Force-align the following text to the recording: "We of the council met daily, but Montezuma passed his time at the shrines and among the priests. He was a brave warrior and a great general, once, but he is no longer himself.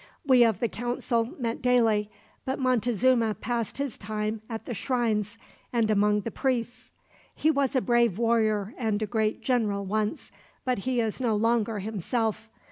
"We 0.25 0.43
of 0.43 0.59
the 0.59 0.67
council 0.67 1.35
met 1.37 1.61
daily, 1.61 2.09
but 2.43 2.57
Montezuma 2.57 3.35
passed 3.35 3.77
his 3.77 3.99
time 3.99 4.41
at 4.49 4.65
the 4.65 4.73
shrines 4.73 5.37
and 5.71 5.91
among 5.91 6.21
the 6.21 6.31
priests. 6.31 6.91
He 7.35 7.51
was 7.51 7.75
a 7.75 7.81
brave 7.81 8.17
warrior 8.17 8.73
and 8.79 8.99
a 9.03 9.05
great 9.05 9.41
general, 9.43 9.85
once, 9.85 10.31
but 10.65 10.79
he 10.79 10.99
is 11.01 11.21
no 11.21 11.35
longer 11.35 11.77
himself. 11.77 12.49